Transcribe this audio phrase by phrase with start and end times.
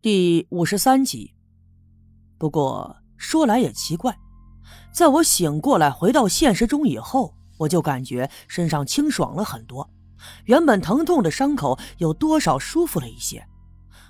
[0.00, 1.34] 第五十三集。
[2.38, 4.16] 不过说来也奇怪，
[4.92, 9.90] 在我醒过来回到现实中以后，我就感觉身上清爽了很多，
[10.44, 13.44] 原本疼痛的伤口有多少舒服了一些。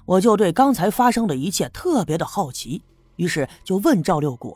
[0.05, 2.83] 我就对刚才发生的一切特别的好奇，
[3.17, 4.55] 于是就问赵六姑：“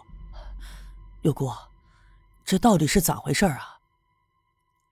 [1.23, 1.51] 六姑，
[2.45, 3.79] 这到底是咋回事啊？”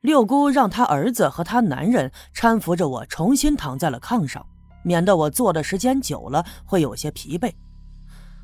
[0.00, 4.46] 六姑让她儿子和她男人搀扶着我重新躺在了炕上。
[4.83, 7.53] 免得我坐的时间久了会有些疲惫。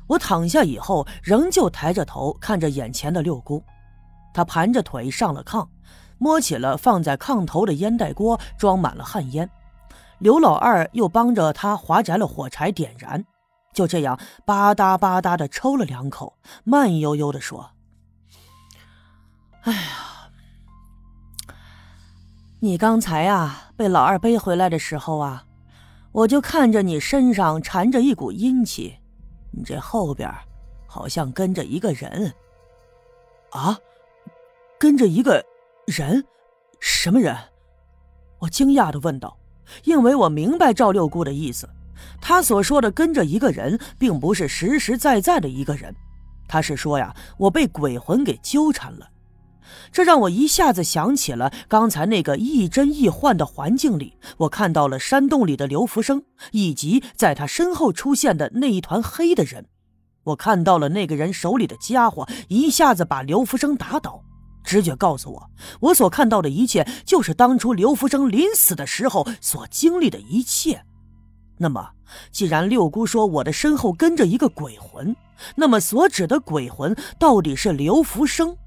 [0.07, 3.61] 我躺下以后，仍旧抬着头看着眼前的六姑。
[4.33, 5.67] 她盘着腿上了炕，
[6.17, 9.49] 摸起了放在炕头的烟袋锅，装满了旱烟。
[10.19, 13.25] 刘老二又帮着他划摘了火柴点燃，
[13.73, 17.71] 就这样吧嗒吧嗒的抽了两口，慢悠悠的说
[19.61, 20.31] ：“哎呀，
[22.61, 25.43] 你刚才啊被老二背回来的时候啊。”
[26.17, 28.95] 我就看着你身上缠着一股阴气，
[29.51, 30.27] 你这后边
[30.87, 32.33] 好像跟着一个人。
[33.51, 33.77] 啊，
[34.79, 35.45] 跟着一个
[35.85, 36.25] 人？
[36.79, 37.37] 什么人？
[38.39, 39.37] 我惊讶的问道，
[39.83, 41.69] 因为我明白赵六姑的意思，
[42.19, 45.95] 她所说的跟着一个人，并不是实实在在的一个人，
[46.47, 49.07] 她是说呀，我被鬼魂给纠缠了。
[49.91, 59.65] 这让我一下子想起了刚才那个亦真亦幻的环境里，我看到了山洞里的刘福生，以及在他身后出现的那一团黑的人。
[60.23, 64.23] 我看到了那个人手里的家伙，一下子把刘福生打倒。
[64.63, 70.83] 直觉告诉我，我所看到的一切就是当初刘福生临死的时候所经历的一切。
[71.57, 71.91] 那么，
[72.31, 75.15] 既然六姑说我的身后跟着一个鬼魂，
[75.55, 78.57] 那么所指的鬼魂到底是刘福生？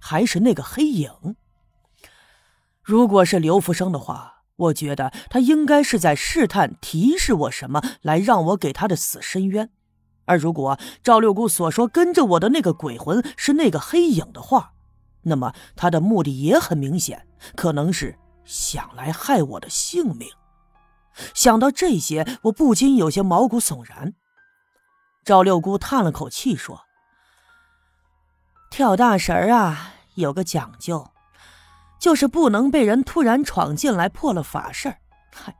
[0.00, 1.36] 还是那个黑影。
[2.82, 9.70] 如果是刘福生的话，我觉得他应该是在试探、提示我什么，来让我给他的死伸冤。
[10.24, 14.72] 而如果赵六姑所说跟着我的那个鬼魂是那个黑影的话，
[15.22, 20.28] 那么他的目的也很明显，可能是想来害我的性命。
[21.34, 24.14] 想到这些，我不禁有些毛骨悚然。
[25.24, 26.80] 赵六姑叹了口气说。
[28.70, 31.10] 跳大神啊，有个讲究，
[31.98, 34.96] 就是不能被人突然闯进来破了法事儿。
[35.34, 35.54] 嗨，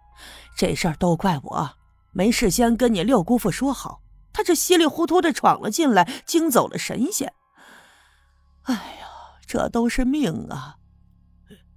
[0.57, 1.71] 这事儿都怪我，
[2.13, 4.01] 没事先跟你六姑父说好，
[4.33, 7.33] 他这稀里糊涂的闯了进来，惊走了神仙。
[8.63, 9.09] 哎呀，
[9.45, 10.77] 这都是命啊！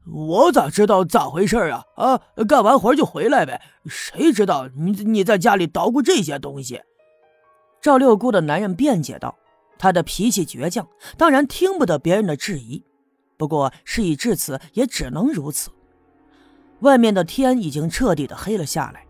[0.06, 1.84] 我咋知道咋回事啊？
[1.96, 6.80] 啊，干完活就回来呗，谁知道你你在家里捣鼓这些东西？
[7.82, 9.36] 赵六姑的男人辩解道。
[9.84, 12.82] 他的脾气倔强，当然听不得别人的质疑。
[13.36, 15.72] 不过事已至此，也只能如此。
[16.80, 19.06] 外面的天已经彻底的黑了下来。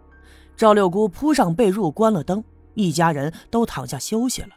[0.58, 4.50] 赵六姑铺上被褥，关了灯，一家人都躺下休息了。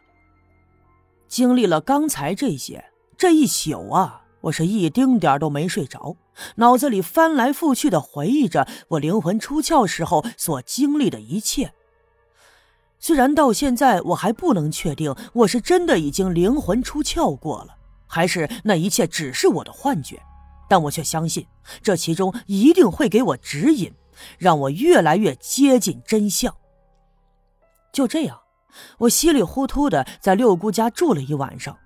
[1.28, 2.82] 经历了刚才这些，
[3.18, 6.16] 这一宿啊，我是一丁点都没睡着，
[6.54, 11.74] 脑子里翻来覆去的回忆着我灵魂出窍时候所经历的一切。
[12.98, 17.76] 虽然到现在我还不能确定我是真的已经灵魂出窍过了，
[18.06, 20.20] 还是那一切只是我的幻觉，
[20.68, 21.46] 但我却相信
[21.82, 23.92] 这其中一定会给我指引，
[24.38, 26.54] 让我越来越接近真相。
[27.92, 28.40] 就这样，
[28.98, 31.76] 我稀里糊涂的在六姑家住了一晚上。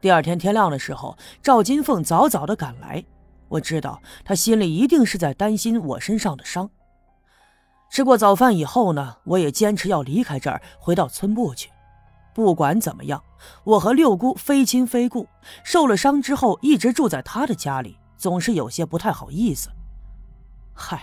[0.00, 3.04] 第二天天亮的时候，赵金凤早早的赶来，
[3.48, 6.70] 我知道她心里一定是在担心我身上的伤。
[7.90, 11.70] 吃过早饭以后呢，我也坚持要离开这儿，回到村部去。
[12.34, 13.22] 不管怎么样，
[13.64, 15.26] 我和六姑非亲非故，
[15.64, 19.70] 受了伤之后一直住在她的家里，总是有些不太好意思。
[20.72, 21.02] 嗨，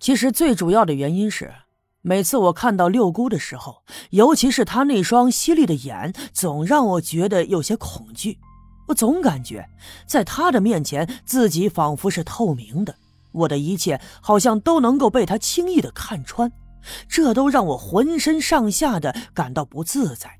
[0.00, 1.52] 其实最主要的原因是，
[2.00, 8.38] 每次我看到六姑的时候，尤其是她那双犀利的眼，总让我觉得有些恐惧。
[8.88, 9.68] 我总感觉，
[10.06, 12.94] 在她的面前，自己仿佛是透明的。
[13.34, 16.50] 我的一切好像都能够被他轻易的看穿，
[17.08, 20.38] 这都让我浑身上下的感到不自在。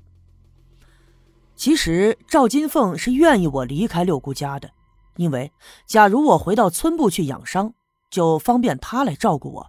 [1.55, 4.69] 其实赵金凤是愿意我离开六姑家的，
[5.17, 5.51] 因为
[5.87, 7.73] 假如我回到村部去养伤，
[8.09, 9.67] 就方便她来照顾我。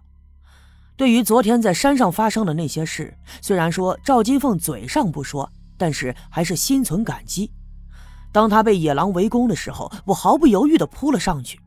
[0.97, 7.51] 对于昨天在山上发生的那些事，虽然说赵金凤嘴上不说，但是还是心存感激。
[8.33, 11.59] 当他被野狼围攻的时候，我毫不犹豫地扑了上去。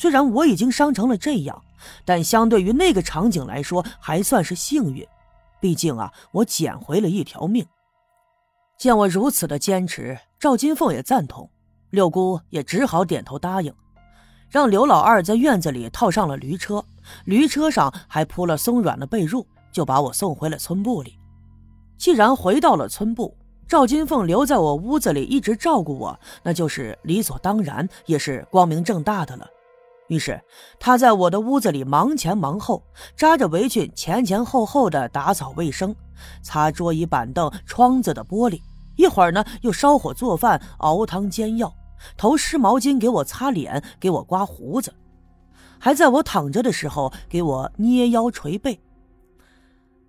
[0.00, 1.62] 虽然我已经伤成了这样，
[2.06, 5.06] 但相对于那个场景来说，还算是幸运。
[5.60, 7.66] 毕竟啊，我捡回了一条命。
[8.78, 11.50] 见我如此的坚持，赵金凤也赞同，
[11.90, 13.70] 六姑也只好点头答应，
[14.48, 16.82] 让刘老二在院子里套上了驴车，
[17.26, 21.18] 驴车上还铺了松软的被褥，就把我送回了村部里。
[21.98, 23.36] 既然回到了村部，
[23.68, 29.46] 赵金凤留在我屋子里一直照顾我，那就是理所当然，也是光明正大的了。
[30.10, 30.42] 于是
[30.80, 32.82] 他在我的屋子里忙前忙后，
[33.16, 35.94] 扎着围裙前前后后的打扫卫生，
[36.42, 38.60] 擦桌椅板凳、窗子的玻璃。
[38.96, 41.72] 一会儿呢，又烧火做饭、熬汤煎药，
[42.16, 44.92] 头湿毛巾给我擦脸，给我刮胡子，
[45.78, 48.80] 还在我躺着的时候给我捏腰捶背。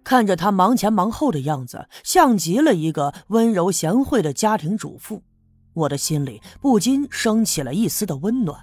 [0.03, 5.21] 看着他忙前忙后的样子，像极了一个温柔贤惠的家庭主妇，
[5.75, 8.59] 我的心里不禁升起了一丝的温暖，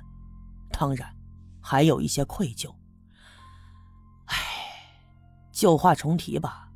[0.73, 1.09] 当然，
[1.69, 2.75] 还有一些愧疚。
[4.25, 4.37] 唉，
[5.53, 6.71] 旧话重提吧，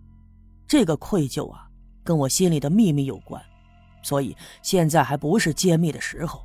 [0.69, 1.67] 这个愧疚啊，
[2.05, 3.43] 跟我心里的秘密有关，
[4.03, 6.45] 所以现在还不是揭秘的时候。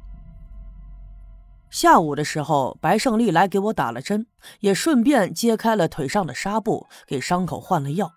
[1.70, 4.28] 下午的时候，白胜利来给我打了针，
[4.62, 8.14] 也顺便揭开了腿上的纱布，给伤口换了药。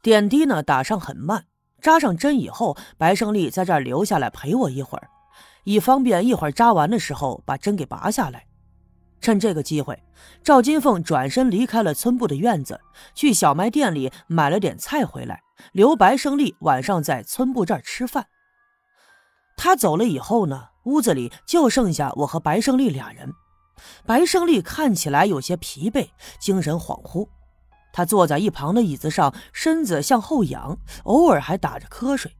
[0.00, 1.46] 点滴呢打上很慢，
[1.82, 5.10] 扎上针以后，白胜利在这儿留下来陪我一会儿，
[5.64, 8.46] 以方便一会儿扎完的时候把针给拔下来。
[9.20, 10.02] 趁这个机会，
[10.42, 12.80] 赵金凤转身离开了村部的院子，
[13.14, 15.40] 去小卖店里买了点菜回来，
[15.72, 18.26] 留白胜利晚上在村部这儿吃饭。
[19.56, 20.68] 他走了以后呢？
[20.84, 23.30] 屋子里就剩下我和白胜利俩人。
[24.06, 26.08] 白胜利看起来有些疲惫，
[26.40, 27.28] 精神恍惚。
[27.92, 32.34] 他坐在一旁的椅子上，身子向后仰，偶尔还打着瞌睡。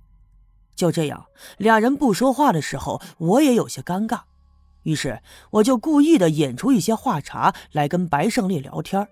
[0.75, 1.27] 就这样，
[1.59, 4.23] 俩人不说话的时候，我也有些尴尬。
[4.83, 9.07] 于是，我就故意的引出一些话茬来跟白胜利聊天。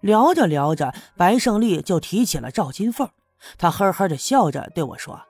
[0.00, 3.08] 聊着聊着，白胜利就提起了赵金凤。
[3.58, 5.20] 他呵呵的笑着对我说：“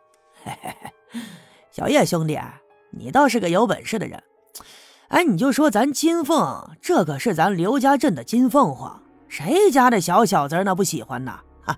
[0.44, 1.20] 嘿嘿嘿，
[1.70, 2.38] 小叶兄弟。”
[2.96, 4.22] 你倒是个有本事的人，
[5.08, 11.40] 哎，你就说咱金凤，这可是咱刘家镇的金凤凰，谁家的小小子那不喜欢呢？
[11.64, 11.76] 哈，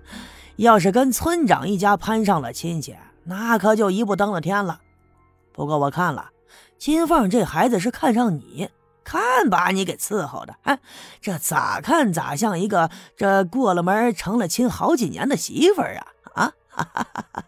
[0.56, 2.94] 要是跟村长一家攀上了亲戚，
[3.24, 4.78] 那可就一步登了天了。
[5.54, 6.28] 不过我看了，
[6.78, 8.68] 金凤这孩子是看上你，
[9.02, 10.78] 看把你给伺候的，哎，
[11.20, 16.06] 这咋看咋像一个这过了门成了亲好几年的媳妇儿啊！
[16.34, 17.44] 啊，哈哈哈哈。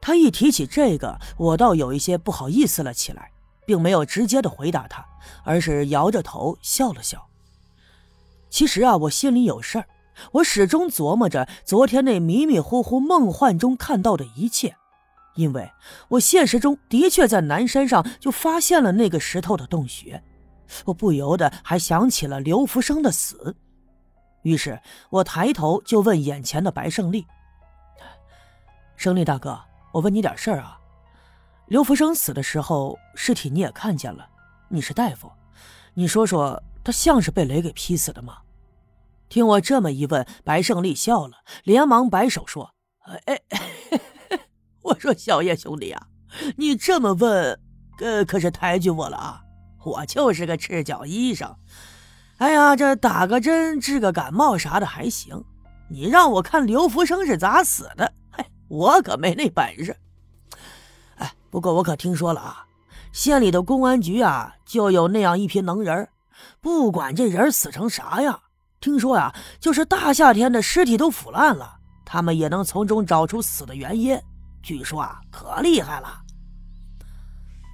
[0.00, 3.32] 他一提起这个，我倒有一些不好意思了起来，
[3.66, 5.04] 并没有直接的回答他，
[5.44, 7.26] 而是摇着头笑了笑。
[8.50, 9.86] 其实啊，我心里有事儿，
[10.32, 14.76] 我始终琢磨着昨天那迷迷糊糊梦幻中看到的一切，
[15.34, 15.70] 因为
[16.08, 20.22] 我现实中的确在南山上就发现了那个石头的洞穴，
[20.84, 23.56] 我不由得还想起了刘福生的死，
[24.42, 27.26] 于是我抬头就问眼前的白胜利
[28.96, 29.60] ：“胜利大哥。”
[29.94, 30.76] 我问你点事儿啊，
[31.66, 34.28] 刘福生死的时候，尸体你也看见了，
[34.68, 35.30] 你是大夫，
[35.94, 38.38] 你说说他像是被雷给劈死的吗？
[39.28, 42.74] 听我这么一问，白胜利笑了，连忙摆手说
[43.26, 43.40] ：“哎，
[45.04, 46.06] 说小叶兄弟啊，
[46.56, 47.60] 你这么问，
[48.00, 49.42] 呃，可是抬举我了啊，
[49.84, 51.54] 我就是个赤脚医生，
[52.38, 55.44] 哎呀，这打个针治个感冒啥的还行，
[55.90, 59.94] 你让我看刘福生是咋死的。”嘿我可没那本事，
[61.16, 62.64] 哎，不过我可听说了啊，
[63.12, 66.08] 县里的公安局啊，就有那样一批能人，
[66.62, 68.40] 不管这人死成啥样，
[68.80, 74.18] 听说呀，就是大夏天的尸体都腐烂了，他们也能从中找出死的原因。
[74.64, 76.22] 据说啊，可厉害了。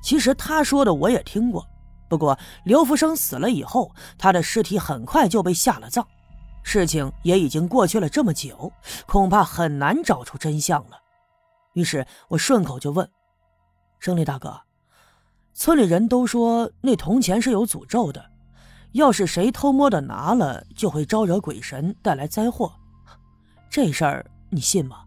[0.02, 1.64] 其实他说的我也听过，
[2.08, 6.06] 不过刘福生死了以后，他的尸体很快就被下了葬。
[6.62, 8.72] 事情也已经过去了这么久，
[9.06, 10.98] 恐怕很难找出真相了。
[11.74, 13.08] 于是我顺口就问
[14.00, 14.60] ：“胜利大哥，
[15.54, 18.24] 村里人都说那铜钱是有诅咒的，
[18.92, 22.72] 要是谁偷摸的拿了，就会招惹鬼神，带来灾祸。
[23.70, 25.04] 这事儿你信吗？”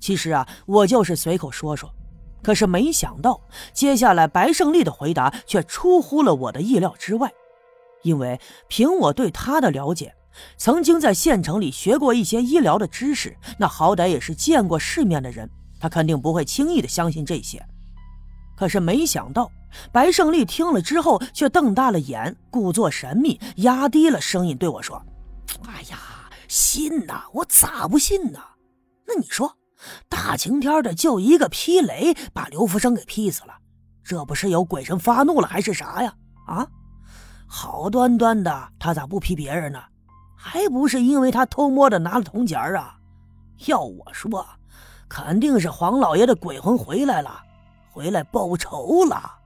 [0.00, 1.92] 其实啊，我就是随口说说，
[2.42, 3.40] 可是没想到
[3.72, 7.32] 接下来白胜利的回答却出乎了我的意料之外，
[8.02, 10.14] 因为凭我对他的了解。
[10.56, 15.50] 曾经在县城里学过一些医疗的知识，那好歹也是见过世面的人，
[15.80, 17.60] 他肯定不会轻易的相信这些。
[18.56, 19.50] 可是没想到，
[19.90, 25.02] 白胜利听了之后却瞪大了眼，故作神秘，压低了声音对我说
[25.66, 25.98] ：“哎呀，
[26.46, 28.38] 信呐，我咋不信呢？
[29.08, 29.56] 那你说，
[30.08, 33.54] 大晴天的就一个劈雷把刘福生给劈死了，
[34.02, 36.14] 这不是有鬼神发怒了还是啥呀？
[36.46, 36.66] 啊，
[37.46, 39.82] 好端端的他咋不劈别人呢？”
[40.40, 42.96] 还不是因为他偷摸的拿了铜钱啊！
[43.66, 44.46] 要我说，
[45.08, 47.42] 肯定是黄老爷的鬼魂回来了，
[47.90, 49.37] 回来报仇了。